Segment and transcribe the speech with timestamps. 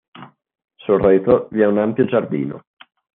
[0.77, 2.63] Sul retro vi è un ampio giardino.